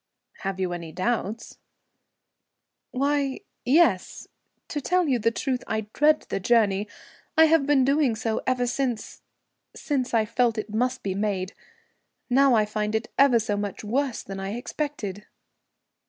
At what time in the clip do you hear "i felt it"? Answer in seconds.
10.15-10.73